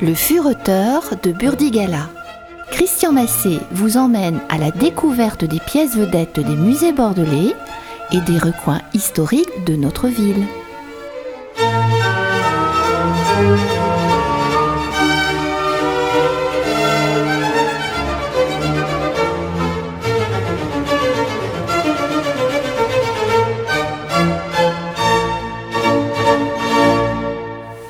[0.00, 2.08] Le fureteur de Burdigala.
[2.70, 7.52] Christian Massé vous emmène à la découverte des pièces vedettes des musées bordelais
[8.12, 10.46] et des recoins historiques de notre ville.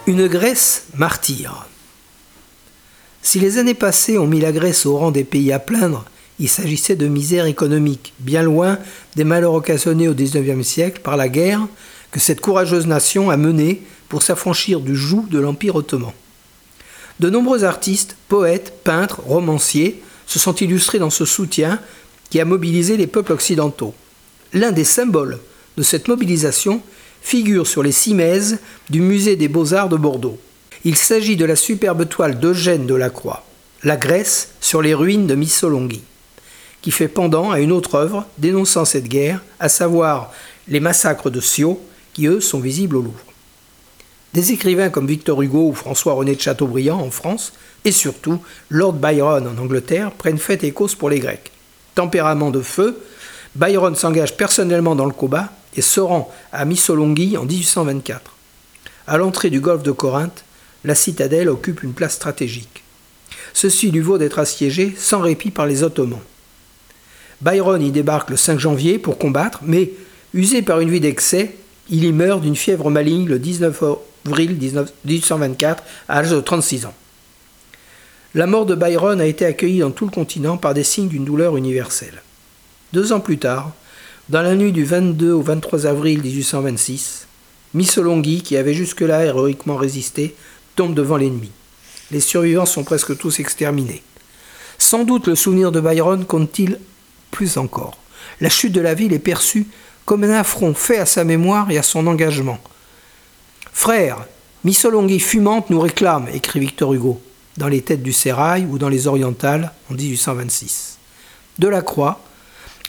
[0.06, 1.66] Une Grèce martyre.
[3.22, 6.04] Si les années passées ont mis la Grèce au rang des pays à plaindre,
[6.40, 8.78] il s'agissait de misère économique, bien loin
[9.16, 11.66] des malheurs occasionnés au XIXe siècle par la guerre
[12.10, 16.12] que cette courageuse nation a menée pour s'affranchir du joug de l'Empire ottoman.
[17.20, 21.80] De nombreux artistes, poètes, peintres, romanciers se sont illustrés dans ce soutien
[22.30, 23.94] qui a mobilisé les peuples occidentaux.
[24.52, 25.38] L'un des symboles
[25.76, 26.80] de cette mobilisation
[27.20, 30.38] figure sur les cimaises du musée des beaux-arts de Bordeaux.
[30.84, 33.44] Il s'agit de la superbe toile d'Eugène Delacroix,
[33.82, 36.02] La Grèce sur les ruines de Missolonghi,
[36.82, 40.32] qui fait pendant à une autre œuvre dénonçant cette guerre, à savoir
[40.68, 41.80] les massacres de Scio,
[42.12, 43.24] qui eux sont visibles au Louvre.
[44.34, 47.54] Des écrivains comme Victor Hugo ou François-René de Chateaubriand en France,
[47.84, 51.50] et surtout Lord Byron en Angleterre, prennent fête et cause pour les Grecs.
[51.96, 53.00] Tempérament de feu,
[53.56, 58.36] Byron s'engage personnellement dans le combat et se rend à Missolonghi en 1824.
[59.08, 60.44] À l'entrée du golfe de Corinthe,
[60.84, 62.82] la citadelle occupe une place stratégique.
[63.52, 66.20] Ceci lui vaut d'être assiégé sans répit par les Ottomans.
[67.40, 69.92] Byron y débarque le 5 janvier pour combattre, mais,
[70.34, 71.54] usé par une vie d'excès,
[71.88, 73.82] il y meurt d'une fièvre maligne le 19
[74.26, 76.94] avril 1824 à l'âge de 36 ans.
[78.34, 81.24] La mort de Byron a été accueillie dans tout le continent par des signes d'une
[81.24, 82.22] douleur universelle.
[82.92, 83.72] Deux ans plus tard,
[84.28, 87.26] dans la nuit du 22 au 23 avril 1826,
[87.74, 90.34] Missolonghi, qui avait jusque-là héroïquement résisté,
[90.78, 91.50] tombe devant l'ennemi.
[92.12, 94.00] Les survivants sont presque tous exterminés.
[94.78, 96.78] Sans doute le souvenir de Byron compte-t-il
[97.32, 97.98] plus encore.
[98.40, 99.66] La chute de la ville est perçue
[100.04, 102.60] comme un affront fait à sa mémoire et à son engagement.
[103.72, 104.24] Frère,
[104.62, 107.20] Missolonghi fumante nous réclame, écrit Victor Hugo,
[107.56, 110.98] dans les Têtes du Sérail ou dans les Orientales en 1826.
[111.58, 112.20] Delacroix,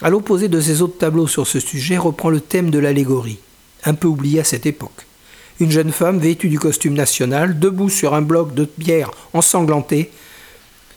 [0.03, 3.39] à l'opposé de ses autres tableaux sur ce sujet, reprend le thème de l'allégorie,
[3.83, 5.08] un peu oublié à cette époque.
[5.59, 10.09] Une jeune femme vêtue du costume national, debout sur un bloc de pierre ensanglanté,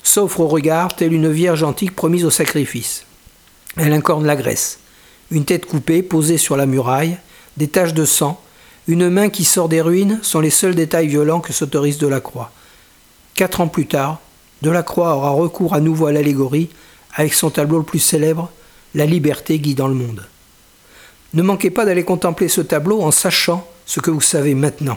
[0.05, 3.05] s'offre au regard telle une vierge antique promise au sacrifice.
[3.77, 4.79] Elle incorne la Grèce.
[5.33, 7.19] Une tête coupée posée sur la muraille,
[7.57, 8.41] des taches de sang,
[8.87, 12.53] une main qui sort des ruines sont les seuls détails violents que s'autorise Delacroix.
[13.35, 14.21] Quatre ans plus tard,
[14.61, 16.69] Delacroix aura recours à nouveau à l'allégorie
[17.15, 18.51] avec son tableau le plus célèbre,
[18.95, 20.27] la liberté guidant le monde.
[21.35, 24.97] Ne manquez pas d'aller contempler ce tableau en sachant ce que vous savez maintenant.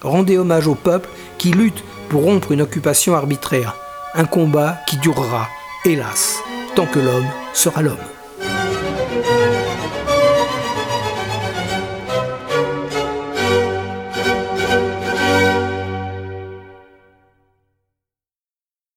[0.00, 1.08] Rendez hommage au peuple
[1.38, 3.76] qui lutte pour rompre une occupation arbitraire,
[4.14, 5.46] un combat qui durera,
[5.84, 6.40] hélas,
[6.74, 8.21] tant que l'homme sera l'homme.